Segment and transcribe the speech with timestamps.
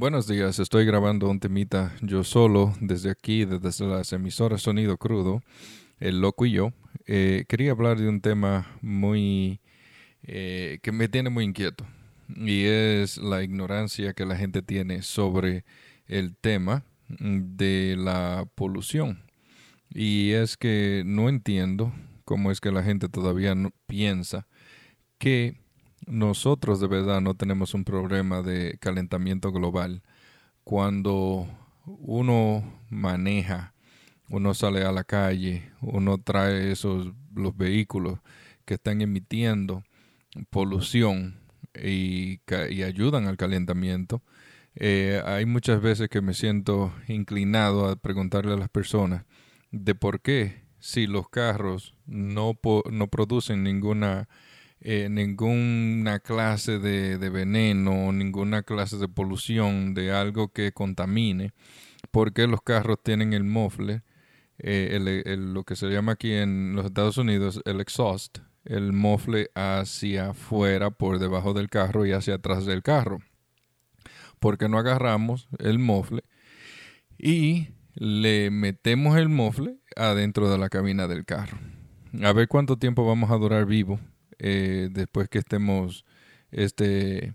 [0.00, 5.42] Buenos días, estoy grabando un temita yo solo desde aquí, desde las emisoras Sonido Crudo,
[5.98, 6.72] El Loco y yo.
[7.06, 9.60] Eh, quería hablar de un tema muy
[10.22, 11.84] eh, que me tiene muy inquieto
[12.34, 15.66] y es la ignorancia que la gente tiene sobre
[16.06, 19.22] el tema de la polución.
[19.90, 21.92] Y es que no entiendo
[22.24, 24.46] cómo es que la gente todavía no piensa
[25.18, 25.58] que
[26.06, 30.02] nosotros de verdad no tenemos un problema de calentamiento global.
[30.64, 31.46] Cuando
[31.86, 33.74] uno maneja,
[34.28, 38.20] uno sale a la calle, uno trae esos los vehículos
[38.64, 39.82] que están emitiendo
[40.50, 41.40] polución
[41.74, 42.40] y,
[42.84, 44.22] ayudan al calentamiento.
[44.76, 49.24] Eh, hay muchas veces que me siento inclinado a preguntarle a las personas
[49.72, 52.58] de por qué si los carros no,
[52.90, 54.28] no producen ninguna
[54.82, 61.52] eh, ninguna clase de, veneno, ninguna clase de polución, de algo que contamine,
[62.10, 64.02] porque los carros tienen el mofle,
[64.58, 64.98] eh,
[65.38, 70.90] lo que se llama aquí en los Estados Unidos el exhaust, el mofle hacia afuera,
[70.90, 73.20] por debajo del carro y hacia atrás del carro.
[74.38, 76.24] Porque no agarramos el mofle
[77.18, 81.58] y le metemos el mofle adentro de la cabina del carro.
[82.22, 84.00] A ver cuánto tiempo vamos a durar vivo
[84.40, 86.06] eh, después que estemos
[86.50, 87.34] este,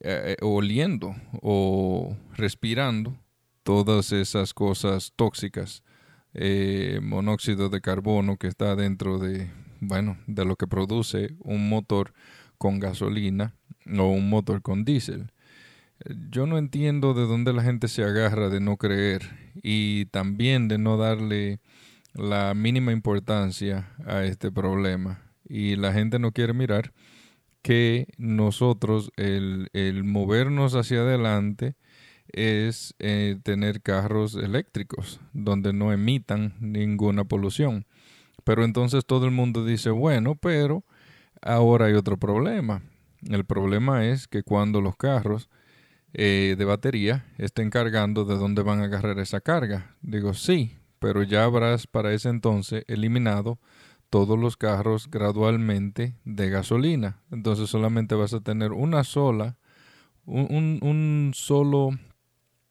[0.00, 3.16] eh, oliendo o respirando
[3.62, 5.82] todas esas cosas tóxicas,
[6.34, 12.12] eh, monóxido de carbono que está dentro de, bueno, de lo que produce un motor
[12.58, 13.54] con gasolina
[13.86, 15.32] o un motor con diésel.
[16.30, 20.76] Yo no entiendo de dónde la gente se agarra de no creer y también de
[20.76, 21.60] no darle
[22.12, 26.92] la mínima importancia a este problema y la gente no quiere mirar
[27.62, 29.68] que nosotros el,
[30.04, 31.74] movernos hacia adelante
[32.32, 37.86] es eh, tener carros eléctricos donde no emitan ninguna polución.
[38.44, 40.84] Pero entonces todo el mundo dice, bueno, pero
[41.42, 42.82] ahora hay otro problema.
[43.28, 45.48] El problema es que cuando los carros
[46.14, 49.96] eh, de batería estén cargando, ¿de dónde van a agarrar esa carga?
[50.00, 53.58] Digo, sí, pero ya habrás para ese entonces eliminado
[54.10, 57.20] todos los carros gradualmente de gasolina.
[57.30, 59.58] Entonces solamente vas a tener una sola,
[60.24, 61.90] un, solo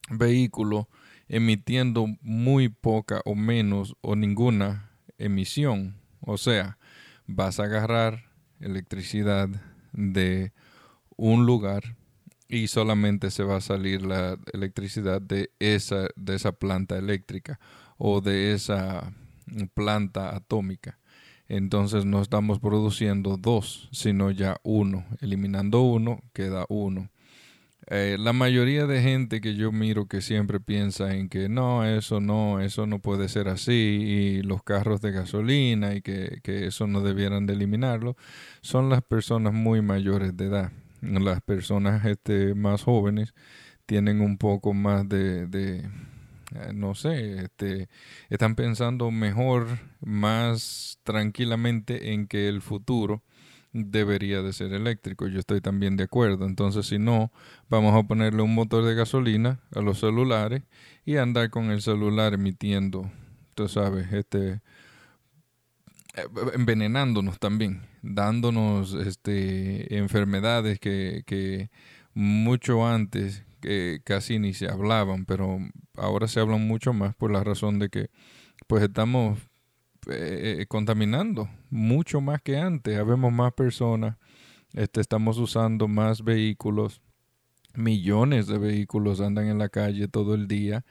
[0.10, 0.90] vehículo
[1.28, 5.98] emitiendo muy poca o menos o ninguna emisión.
[6.22, 6.78] O sea,
[7.26, 9.50] vas a agarrar electricidad
[9.94, 10.54] de
[11.16, 11.96] un lugar
[12.48, 17.60] y solamente se va a salir la electricidad de esa, de esa planta eléctrica
[17.98, 19.14] o de esa
[19.74, 20.98] planta atómica
[21.50, 25.06] entonces no estamos produciendo dos, sino ya uno.
[25.22, 27.10] Eliminando uno, queda uno.
[27.90, 32.20] Eh, la mayoría de gente que yo miro que siempre piensa en que no, eso
[32.20, 37.02] no, eso no puede ser así, y los carros de gasolina y que, eso no
[37.02, 38.18] debieran de eliminarlo,
[38.62, 40.72] son las personas muy mayores de edad.
[41.02, 43.34] Las personas este, más jóvenes
[43.86, 45.90] tienen un poco más de eh,
[46.74, 47.90] no sé, este,
[48.30, 53.24] están pensando mejor, más tranquilamente en que el futuro
[53.74, 55.28] debería de ser eléctrico.
[55.28, 56.46] Yo estoy también de acuerdo.
[56.46, 57.32] Entonces, si no,
[57.70, 60.64] vamos a ponerle un motor de gasolina a los celulares
[61.06, 63.12] y andar con el celular emitiendo,
[63.56, 64.62] tú sabes, este
[66.16, 71.70] eh, envenenándonos también, dándonos este enfermedades que, que
[72.14, 75.60] mucho antes que casi ni se hablaban, pero
[75.96, 78.10] ahora se hablan mucho más por la razón de que
[78.68, 79.40] pues estamos
[80.10, 82.98] eh, contaminando mucho más que antes.
[82.98, 84.18] Habemos más personas,
[84.74, 87.02] este, estamos usando más vehículos,
[87.74, 90.86] millones de vehículos andan en la calle todo el día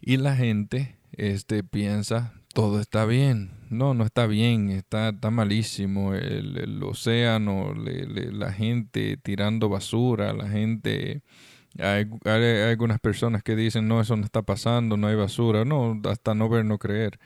[0.00, 3.52] y la gente este, piensa todo está bien.
[3.70, 6.14] No, no está bien, está, está malísimo.
[6.14, 11.22] El, océano, la gente tirando basura, la gente
[11.78, 12.10] hay,
[12.68, 15.64] algunas personas que dicen, no, eso no está pasando, no hay basura.
[15.64, 17.18] No, hasta no ver, no creer.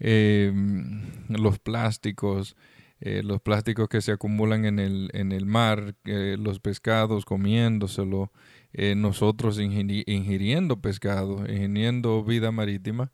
[0.00, 2.56] Em, los plásticos,
[3.00, 8.32] eh, los plásticos que se acumulan en el, en el mar, eh, los pescados comiéndoselo,
[8.72, 13.10] eh, nosotros ingiriendo pescado, ingiriendo vida marítima,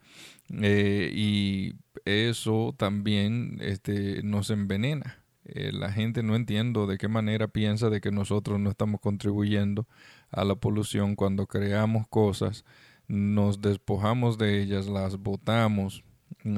[0.50, 1.74] y
[2.04, 5.23] eso también este, nos envenena.
[5.44, 9.86] La gente no entiendo de qué manera piensa de que nosotros no estamos contribuyendo
[10.30, 12.64] a la polución cuando creamos cosas,
[13.08, 16.02] nos despojamos de ellas, las botamos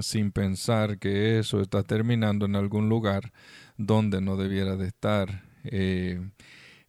[0.01, 3.33] sin pensar que eso está terminando en algún lugar
[3.77, 5.45] donde no debiera de estar.
[5.65, 6.21] Eh,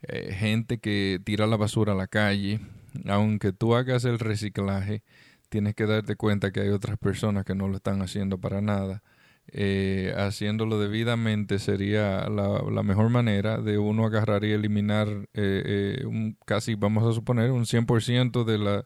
[0.03, 2.59] eh, gente que tira la basura a la calle,
[3.05, 5.03] aunque tú hagas el reciclaje,
[5.49, 9.03] tienes que darte cuenta que hay otras personas que no lo están haciendo para nada.
[9.49, 16.75] Eh, haciéndolo debidamente sería la, mejor manera de uno agarrar y eliminar eh, un, casi,
[16.75, 18.85] vamos a suponer, un 100% de la,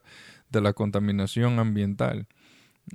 [0.50, 2.28] de la contaminación ambiental.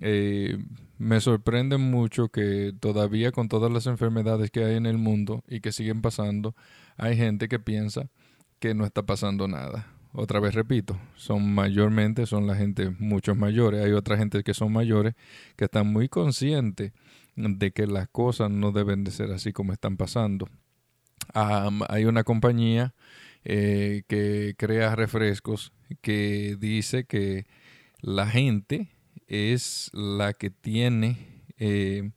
[0.01, 0.59] Eh,
[0.99, 5.61] me sorprende mucho que todavía con todas las enfermedades que hay en el mundo y
[5.61, 6.55] que siguen pasando,
[6.97, 8.09] hay gente que piensa
[8.59, 9.87] que no está pasando nada.
[10.13, 13.85] Otra vez repito, son mayormente, son la gente muchos mayores.
[13.85, 15.15] Hay otra gente que son mayores
[15.57, 16.93] que están muy conscientes
[17.37, 20.49] de que las cosas no deben de ser así como están pasando.
[21.35, 22.95] hay una compañía
[23.45, 27.47] eh, que crea refrescos que dice que
[28.01, 28.89] la gente
[29.27, 32.11] es la que tiene, eh,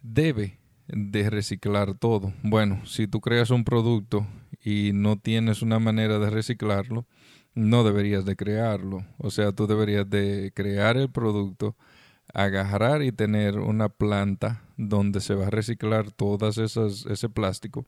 [0.00, 0.58] debe
[0.88, 2.32] de reciclar todo.
[2.42, 4.26] Bueno, si tú creas un producto
[4.62, 7.06] y no tienes una manera de reciclarlo,
[7.54, 9.04] no deberías de crearlo.
[9.18, 11.76] O sea, tú deberías de crear el producto,
[12.32, 17.86] agarrar y tener una planta donde se va a reciclar todas esas ese plástico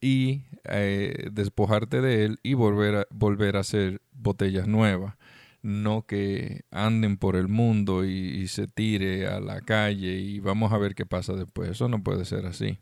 [0.00, 5.14] y eh, despojarte de él y volver a, volver a hacer botellas nuevas
[5.62, 10.78] no que anden por el mundo y, se tire a la calle y vamos a
[10.78, 11.70] ver qué pasa después.
[11.70, 12.78] Eso no puede ser así.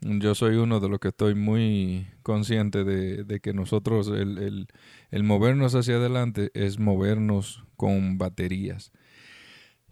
[0.00, 4.68] Yo soy uno de los que estoy muy consciente de, que nosotros el,
[5.10, 8.92] el, movernos hacia adelante es movernos con baterías.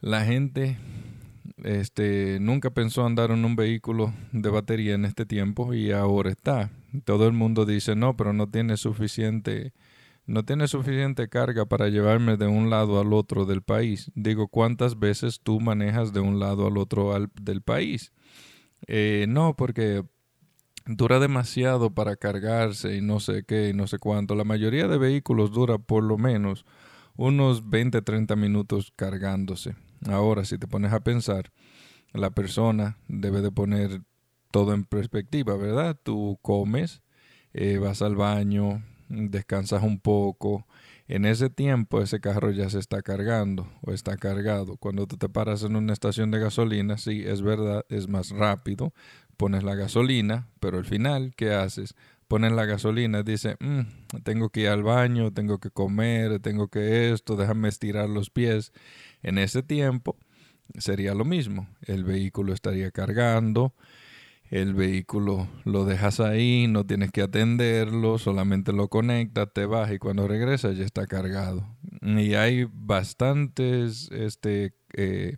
[0.00, 0.79] La gente
[1.62, 6.70] este, nunca pensó andar en un vehículo de batería en este tiempo y ahora está.
[7.05, 9.73] Todo el mundo dice, no, pero no tiene suficiente
[10.26, 14.12] no tiene suficiente carga para llevarme de un lado al otro del país.
[14.14, 18.12] Digo, ¿cuántas veces tú manejas de un lado al otro del país?
[18.87, 20.05] Eh, no, porque
[20.87, 24.37] dura demasiado para cargarse y no sé qué y no sé cuánto.
[24.37, 26.64] La mayoría de vehículos dura por lo menos
[27.17, 29.75] unos 20, 30 minutos cargándose.
[30.08, 31.52] Ahora, si te pones a pensar,
[32.12, 34.02] la persona debe de poner
[34.50, 35.97] todo en perspectiva, ¿verdad?
[36.02, 37.02] Tú comes,
[37.52, 40.67] eh, vas al baño, descansas un poco.
[41.08, 44.76] En ese tiempo ese carro ya se está cargando o está cargado.
[44.76, 48.93] Cuando tú te paras en una estación de gasolina, sí, es verdad, es más rápido.
[49.37, 51.94] Pones la gasolina, pero al final, ¿qué haces?
[52.29, 57.11] Pones la gasolina, dice, mm, tengo que ir al baño, tengo que comer, tengo que
[57.11, 58.73] esto, déjame estirar los pies.
[59.23, 60.17] En ese tiempo
[60.79, 61.69] sería lo mismo.
[61.83, 63.75] El vehículo estaría cargando,
[64.51, 69.99] el vehículo lo dejas ahí, no tienes que atenderlo, solamente lo conectas, te vas y
[69.99, 71.65] cuando regresas ya está cargado.
[72.03, 75.37] Y hay bastantes este, eh,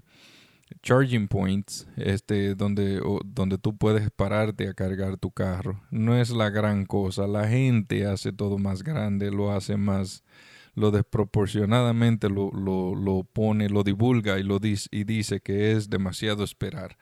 [0.83, 5.83] charging points este, donde, donde tú puedes pararte a cargar tu carro.
[5.91, 10.25] No es la gran cosa, la gente hace todo más grande, lo hace más,
[10.75, 15.91] lo desproporcionadamente lo, lo, lo pone, lo divulga y, lo dice, y dice que es
[15.91, 16.97] demasiado esperar.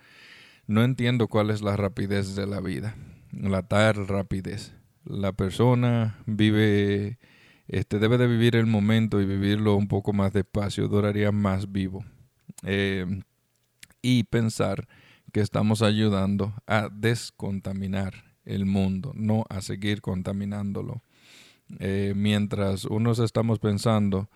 [0.67, 2.97] No entiendo cuál es la rapidez de la vida,
[3.33, 4.75] la tal rapidez.
[5.05, 7.19] La persona vive,
[7.69, 12.05] este, debe de vivir el momento y vivirlo un poco más despacio, duraría más vivo.
[12.63, 13.23] Eh,
[14.03, 14.89] y pensar
[15.33, 21.03] que estamos ayudando a descontaminar el mundo, no a seguir contaminándolo.
[21.79, 24.29] Eh, mientras unos estamos pensando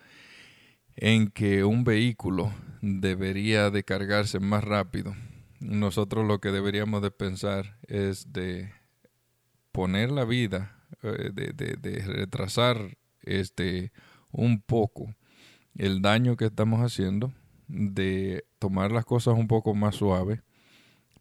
[0.96, 5.14] en que un vehículo debería de cargarse más rápido,
[5.60, 8.72] nosotros lo que deberíamos de pensar es de
[9.72, 13.92] poner la vida, eh, de, retrasar este
[14.30, 15.14] un poco
[15.76, 17.32] el daño que estamos haciendo,
[17.66, 20.40] de tomar las cosas un poco más suaves,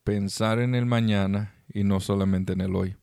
[0.04, 2.96] pensar en el mañana y no solamente en el hoy.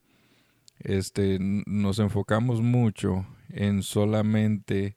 [0.80, 4.96] Este, nos enfocamos mucho en solamente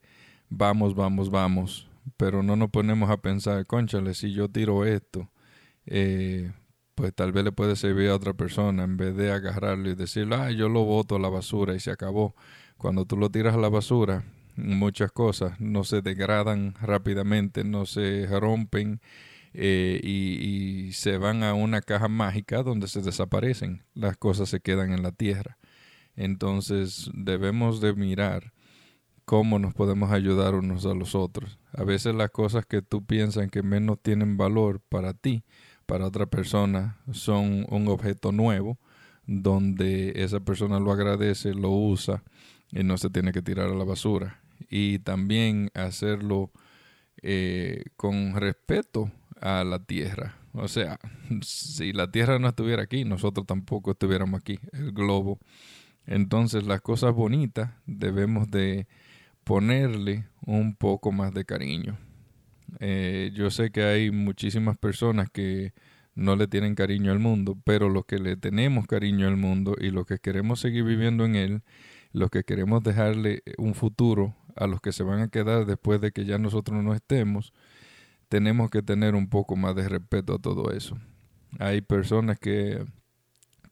[0.50, 5.30] vamos, vamos, vamos, pero no nos ponemos a pensar, conchale, si yo tiro esto,
[5.86, 6.52] eh,
[6.96, 10.36] pues tal vez le puede servir a otra persona en vez de agarrarlo y decirle,
[10.36, 12.36] ah, yo lo boto a la basura y se acabó.
[12.78, 14.24] Cuando tú lo tiras a la basura,
[14.56, 19.02] muchas cosas no se degradan rápidamente, no se rompen
[19.54, 23.84] eh, y, y, se van a una caja mágica donde se desaparecen.
[23.94, 25.58] Las cosas se quedan en la tierra.
[26.15, 28.53] Entonces debemos de mirar
[29.25, 31.58] cómo nos podemos ayudar unos a los otros.
[31.72, 35.43] A veces las cosas que tú piensas que menos tienen valor para ti,
[35.86, 38.79] para otra persona son un objeto nuevo
[39.25, 42.24] donde esa persona lo agradece, lo usa
[42.72, 44.41] y no se tiene que tirar a la basura.
[44.70, 46.51] Y también hacerlo
[47.22, 50.38] eh, con respeto a la tierra.
[50.53, 51.00] O sea,
[51.41, 55.39] si la tierra no estuviera aquí, nosotros tampoco estuviéramos aquí, el globo.
[56.05, 58.88] Entonces las cosas bonitas debemos de
[59.43, 61.98] ponerle un poco más de cariño.
[62.79, 65.74] Eh, yo sé que hay muchísimas personas que
[66.15, 69.89] no le tienen cariño al mundo, pero los que le tenemos cariño al mundo y
[69.89, 71.62] los que queremos seguir viviendo en él,
[72.12, 76.12] los que queremos dejarle un futuro a los que se van a quedar después de
[76.12, 77.53] que ya nosotros no estemos,
[78.29, 80.98] tenemos que tener un poco más de respeto a todo eso.
[81.60, 82.86] Hay personas que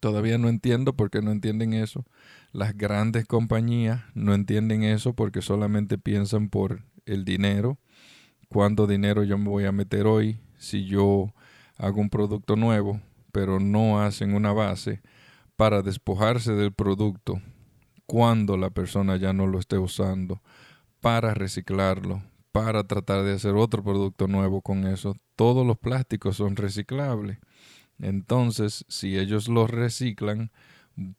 [0.01, 2.03] todavía no entiendo por qué no entienden eso.
[2.51, 7.77] Las grandes compañías no entienden eso porque solamente piensan por el dinero.
[8.49, 11.33] ¿Cuánto dinero yo me voy a meter hoy si yo
[11.77, 12.99] hago un producto nuevo,
[13.31, 15.01] pero no hacen una base
[15.55, 17.41] para despojarse del producto
[18.05, 20.41] cuando la persona ya no lo esté usando,
[20.99, 25.15] para reciclarlo, para tratar de hacer otro producto nuevo con eso.
[25.35, 27.37] Todos los plásticos son reciclables.
[28.01, 30.51] Entonces, si ellos los reciclan,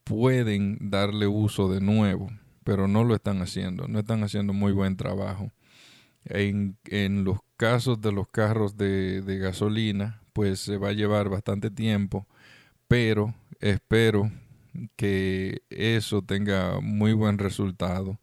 [0.04, 2.30] pueden darle uso de nuevo,
[2.64, 5.52] pero no lo están haciendo, no están haciendo muy buen trabajo.
[6.24, 6.76] En,
[7.24, 12.26] los casos de los carros de, de gasolina, pues se va a llevar bastante tiempo,
[12.88, 14.30] pero espero
[14.96, 18.18] que eso tenga muy buen resultado,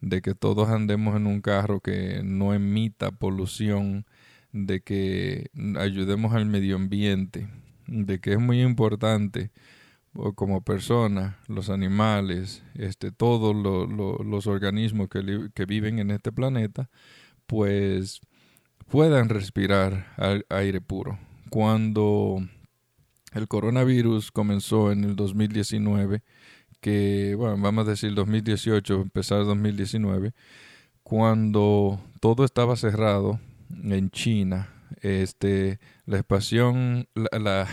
[0.00, 4.06] de que todos andemos en un carro que no emita polución,
[4.52, 7.48] de que ayudemos al medio ambiente,
[7.90, 9.50] de que es muy importante
[10.34, 16.88] como personas, los animales, este, todos los organismos que, que, viven en este planeta,
[17.46, 18.20] pues
[18.88, 20.06] puedan respirar
[20.48, 21.18] aire puro.
[21.48, 22.38] Cuando
[23.32, 26.22] el coronavirus comenzó en el 2019,
[26.80, 30.32] que, bueno, vamos a decir 2018, empezar 2019,
[31.02, 33.38] cuando todo estaba cerrado
[33.70, 34.68] en China,
[35.02, 35.78] este,
[37.32, 37.68] la,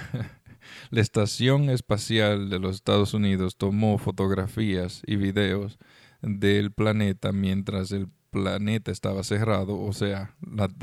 [0.91, 5.79] estación espacial de los Estados Unidos tomó fotografías y videos
[6.21, 10.36] del planeta mientras el planeta estaba cerrado, o sea,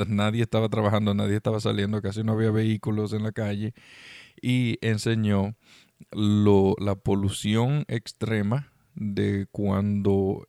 [0.08, 3.74] nadie estaba trabajando, nadie estaba saliendo, casi no había vehículos en la calle
[4.40, 5.54] y enseñó
[6.12, 10.46] la polución extrema de cuando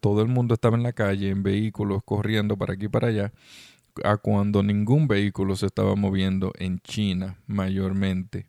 [0.00, 3.32] todo el mundo estaba en la calle en vehículos corriendo para aquí y para allá
[4.04, 8.46] a cuando ningún vehículo se estaba moviendo en China mayormente.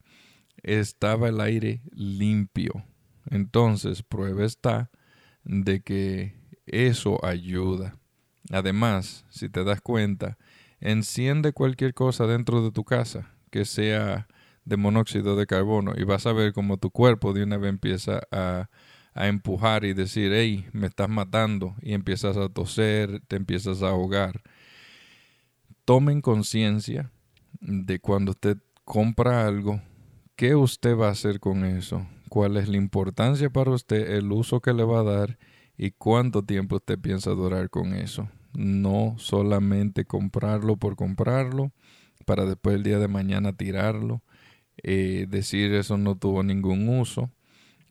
[0.64, 2.84] Estaba el aire limpio.
[3.30, 4.90] Entonces, prueba está
[5.44, 6.36] de que
[6.66, 7.96] eso ayuda.
[8.52, 10.38] Además, si te das cuenta,
[10.80, 14.28] enciende cualquier cosa dentro de tu casa que sea
[14.66, 18.22] de monóxido de carbono y vas a ver como tu cuerpo de una vez empieza
[18.32, 18.70] a,
[19.14, 23.90] a empujar y decir, hey, me estás matando y empiezas a toser, te empiezas a
[23.90, 24.42] ahogar.
[25.88, 27.14] Tomen conciencia
[27.62, 29.82] de cuando usted compra algo,
[30.36, 34.60] qué usted va a hacer con eso, cuál es la importancia para usted, el uso
[34.60, 35.38] que le va a dar
[35.78, 38.28] y cuánto tiempo usted piensa durar con eso.
[38.52, 41.72] No solamente comprarlo por comprarlo
[42.26, 44.22] para después el día de mañana tirarlo
[44.84, 47.32] eh, decir eso no tuvo ningún uso.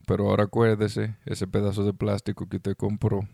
[0.07, 3.27] Pero ahora acuérdese, ese pedazo de plástico que usted compró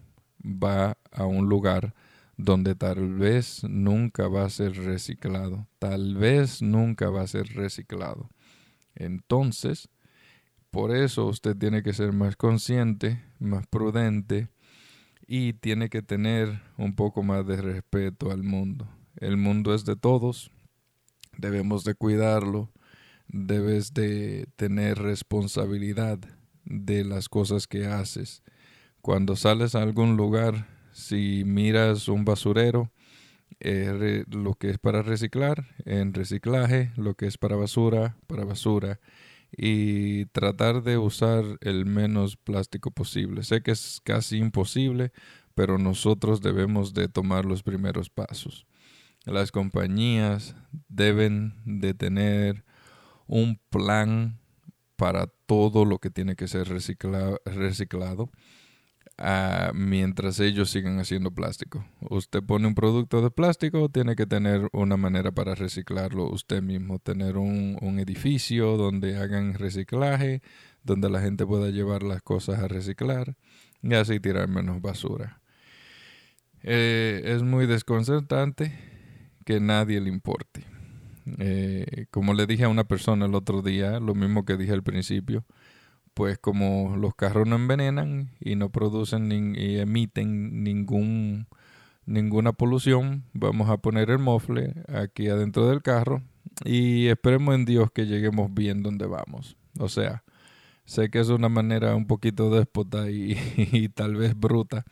[0.44, 1.96] va a un lugar
[2.36, 5.66] donde tal vez nunca va a ser reciclado.
[5.78, 8.30] Tal vez nunca va a ser reciclado.
[8.94, 9.88] Entonces,
[10.70, 14.48] por eso usted tiene que ser más consciente, más prudente
[15.26, 18.88] y tiene que tener un poco más de respeto al mundo.
[19.16, 20.50] El mundo es de todos,
[21.36, 22.72] debemos de cuidarlo,
[23.28, 26.18] debes de tener responsabilidad
[26.64, 28.42] de las cosas que haces.
[29.00, 32.90] Cuando sales a algún lugar, si miras un basurero,
[33.60, 39.00] eh, lo que es para reciclar, en reciclaje, lo que es para basura, para basura,
[39.56, 43.42] y tratar de usar el menos plástico posible.
[43.42, 45.12] Sé que es casi imposible,
[45.54, 48.66] pero nosotros debemos de tomar los primeros pasos.
[49.24, 50.56] Las compañías
[50.88, 52.64] deben de tener
[53.26, 54.40] un plan
[54.96, 58.30] para todo lo que tiene que ser reciclado
[59.18, 61.84] ah, mientras ellos sigan haciendo plástico.
[62.00, 66.98] Usted pone un producto de plástico, tiene que tener una manera para reciclarlo usted mismo,
[66.98, 70.42] tener un, edificio donde hagan reciclaje,
[70.82, 73.36] donde la gente pueda llevar las cosas a reciclar
[73.82, 75.40] y así tirar menos basura.
[76.62, 78.72] Eh, es muy desconcertante
[79.44, 80.64] que nadie le importe.
[81.38, 84.82] Eh, como le dije a una persona el otro día, lo mismo que dije al
[84.82, 85.44] principio,
[86.14, 91.46] pues como los carros no envenenan y no producen ni, y emiten ningún
[92.04, 96.22] ninguna polución, vamos a poner el mofle aquí adentro del carro
[96.64, 99.56] y esperemos en Dios que lleguemos bien donde vamos.
[99.78, 100.24] O sea,
[100.84, 104.84] sé que es una manera un poquito déspota y tal vez bruta,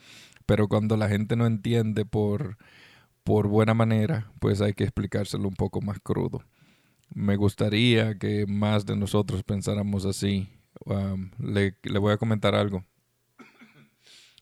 [0.46, 2.56] pero cuando la gente no entiende por,
[3.24, 6.42] por buena manera, pues hay que explicárselo un poco más crudo.
[7.12, 10.48] Me gustaría que más de nosotros pensáramos así.
[10.84, 12.84] Um, le, voy a comentar algo.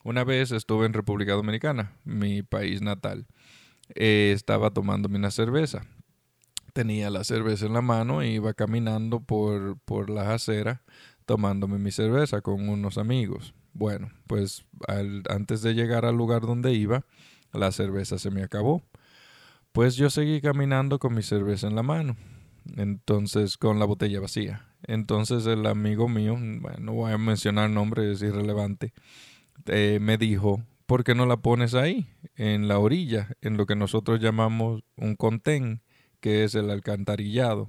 [0.04, 3.26] Una vez estuve en República Dominicana, mi país natal.
[3.94, 5.86] Eh, estaba tomándome una cerveza.
[6.72, 10.80] Tenía la cerveza en la mano e iba caminando por, por las aceras
[11.28, 13.54] tomándome mi cerveza con unos amigos.
[13.74, 14.64] Bueno, pues
[15.28, 17.04] antes de llegar al lugar donde iba,
[17.52, 18.82] la cerveza se me acabó.
[19.72, 22.16] Pues yo seguí caminando con mi cerveza en la mano,
[22.76, 24.67] entonces con la botella vacía.
[24.86, 28.92] Entonces el amigo mío, no voy a mencionar nombre, es irrelevante,
[29.66, 33.76] eh, me dijo, ¿por qué no la pones ahí, en la orilla, en lo que
[33.76, 35.82] nosotros llamamos un contén,
[36.20, 37.68] que es el alcantarillado?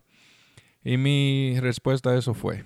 [0.83, 2.63] Y mi respuesta a eso fue,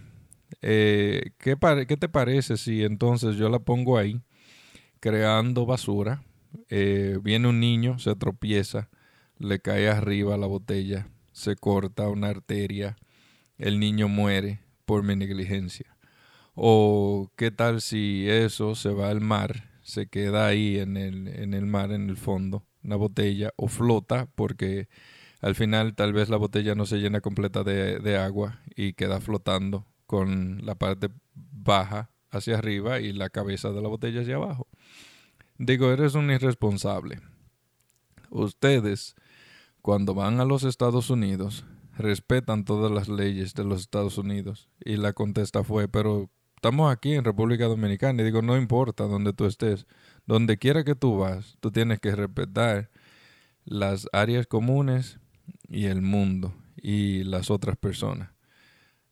[0.62, 1.58] eh, ¿qué,
[1.88, 4.22] ¿qué, te parece si entonces yo la pongo ahí,
[5.00, 6.24] creando basura?
[6.70, 8.90] Eh, viene un niño, se tropieza,
[9.40, 12.96] le cae arriba la botella, se corta una arteria,
[13.58, 15.98] el niño muere por mi negligencia.
[16.56, 21.54] O qué tal si eso se va al mar, se queda ahí en el, en
[21.54, 24.88] el mar, en el fondo, una botella, o flota porque
[25.42, 29.20] al final tal vez la botella no se llena completa de, de agua y queda
[29.20, 34.68] flotando con la parte baja hacia arriba y la cabeza de la botella hacia abajo.
[35.58, 37.20] Digo, eres un irresponsable.
[38.30, 39.16] Ustedes,
[39.82, 41.66] cuando van a los Estados Unidos,
[41.98, 44.70] respetan todas las leyes de los Estados Unidos.
[44.84, 48.22] Y la contesta fue, pero estamos aquí en República Dominicana.
[48.22, 49.86] Y digo, no importa donde tú estés,
[50.26, 52.90] donde quiera que tú vas, tú tienes que respetar
[53.66, 55.20] las áreas comunes
[55.68, 58.32] y el mundo y las otras personas.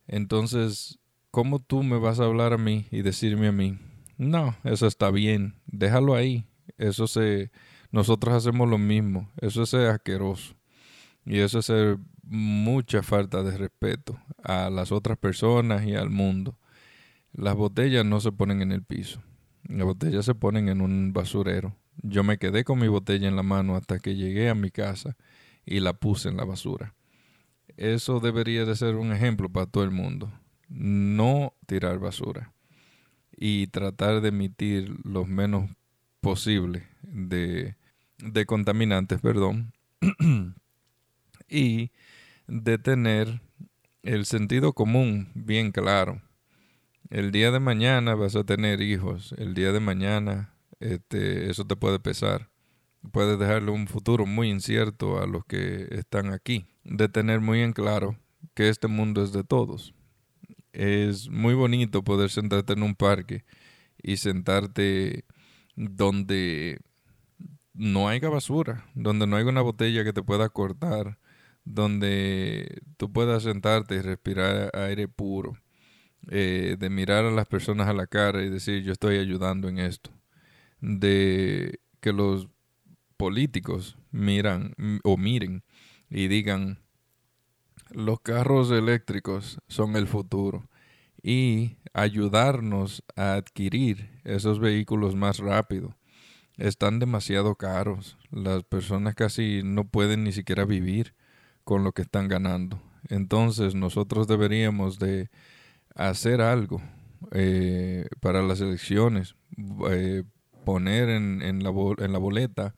[0.07, 3.79] Entonces, ¿cómo tú me vas a hablar a mí y decirme a mí,
[4.17, 6.45] no, eso está bien, déjalo ahí.
[6.77, 7.51] Eso se,
[7.91, 9.31] nosotros hacemos lo mismo.
[9.38, 10.55] Eso es asqueroso.
[11.25, 16.57] Y eso es mucha falta de respeto a las otras personas y al mundo.
[17.34, 19.21] Las botellas no se ponen en el piso.
[19.67, 21.75] Las botellas se ponen en un basurero.
[22.03, 25.17] Yo me quedé con mi botella en la mano hasta que llegué a mi casa
[25.65, 26.95] y la puse en la basura.
[27.77, 30.31] Eso debería de ser un ejemplo para todo el mundo.
[30.67, 32.53] No tirar basura
[33.36, 35.69] y tratar de emitir lo menos
[36.21, 37.75] posible de,
[38.19, 39.73] de contaminantes, perdón,
[41.51, 41.91] y
[42.47, 43.41] de tener
[44.01, 46.21] el sentido común bien claro.
[47.09, 51.75] El día de mañana vas a tener hijos, el día de mañana este, eso te
[51.75, 52.49] puede pesar,
[53.11, 57.73] puede dejarle un futuro muy incierto a los que están aquí de tener muy en
[57.73, 58.17] claro
[58.53, 59.93] que este mundo es de todos.
[60.73, 63.43] Es muy bonito poder sentarte en un parque
[64.01, 65.25] y sentarte
[65.75, 66.79] donde
[67.73, 71.17] no haya basura, donde no haya una botella que te pueda cortar,
[71.65, 75.58] donde tú puedas sentarte y respirar aire puro,
[76.30, 79.80] eh, de mirar a las personas a la cara y decir yo estoy ayudando en
[79.80, 80.12] esto,
[80.80, 82.47] de que los
[83.17, 85.63] políticos miran o miren
[86.10, 86.80] y digan,
[87.91, 90.69] los carros eléctricos son el futuro
[91.21, 95.95] y ayudarnos a adquirir esos vehículos más rápido.
[96.58, 98.17] Están demasiado caros.
[98.30, 101.15] Las personas casi no pueden ni siquiera vivir
[101.63, 102.82] con lo que están ganando.
[103.10, 105.30] Entonces nosotros deberíamos de
[105.95, 106.82] hacer algo
[107.32, 109.36] eh, para las elecciones,
[109.89, 110.24] eh,
[110.65, 112.76] poner en, en, la, en la boleta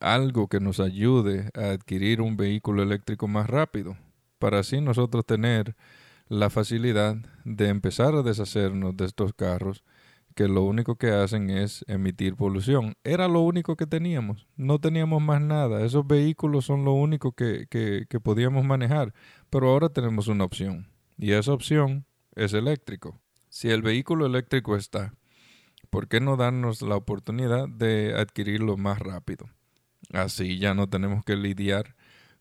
[0.00, 3.96] algo que nos ayude a adquirir un vehículo eléctrico más rápido,
[4.38, 5.76] para así nosotros tener
[6.28, 9.84] la facilidad de empezar a deshacernos de estos carros
[10.34, 12.94] que lo único que hacen es emitir polución.
[13.04, 15.84] Era lo único que teníamos, no teníamos más nada.
[15.84, 19.14] Esos vehículos son lo único que, que, que podíamos manejar,
[19.50, 23.20] pero ahora tenemos una opción y esa opción es eléctrico.
[23.48, 25.14] Si el vehículo eléctrico está,
[25.90, 29.48] ¿por qué no darnos la oportunidad de adquirirlo más rápido?
[30.12, 31.94] Así ya no tenemos que lidiar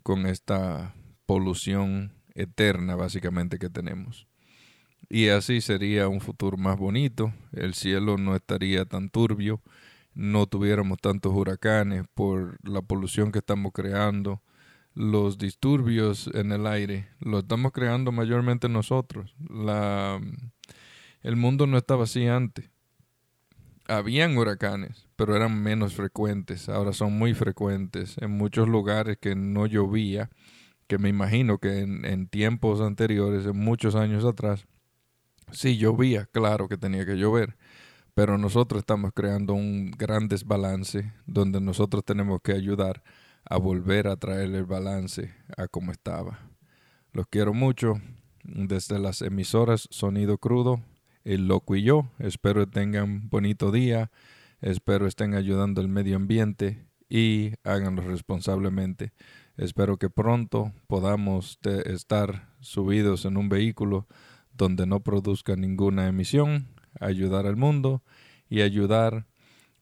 [0.03, 4.27] con esta polución eterna básicamente que tenemos.
[5.09, 9.61] Y así sería un futuro más bonito, el cielo no estaría tan turbio,
[10.13, 14.41] no tuviéramos tantos huracanes por la polución que estamos creando,
[14.93, 19.35] los disturbios en el aire, lo estamos creando mayormente nosotros.
[19.49, 20.19] La,
[21.23, 22.69] el mundo no estaba así antes
[23.91, 26.69] habían huracanes, pero eran menos frecuentes.
[26.69, 30.29] Ahora son muy frecuentes en muchos lugares que no llovía,
[30.87, 34.67] que me imagino que en, tiempos anteriores, en muchos años atrás,
[35.51, 37.57] sí llovía, claro que tenía que llover,
[38.13, 43.03] pero nosotros estamos creando un gran desbalance donde nosotros tenemos que ayudar
[43.45, 46.39] a volver a traer el balance a como estaba.
[47.13, 48.01] Los quiero mucho.
[48.43, 50.81] Desde las emisoras Sonido Crudo,
[51.23, 52.09] El Loco y yo.
[52.17, 54.11] Espero tengan bonito día.
[54.61, 59.11] Espero estén ayudando al medio ambiente y háganlo responsablemente.
[59.57, 64.07] Espero que pronto podamos estar subidos en un vehículo
[64.53, 66.67] donde no produzca ninguna emisión,
[66.99, 68.03] ayudar al mundo
[68.49, 69.25] y ayudar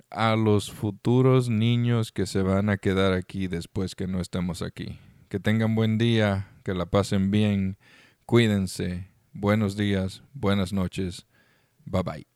[0.10, 5.00] a los futuros niños que se van a quedar aquí después que no estemos aquí.
[5.30, 7.78] Que tengan buen día, que la pasen bien,
[8.26, 11.28] cuídense, buenos días, buenas noches,
[11.86, 12.29] bye bye.